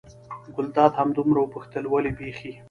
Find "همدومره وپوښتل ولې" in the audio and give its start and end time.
0.99-2.11